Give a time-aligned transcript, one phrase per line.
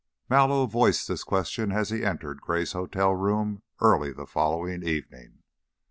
[0.27, 5.43] Mallow voiced this question as he entered Gray's hotel room early the following evening.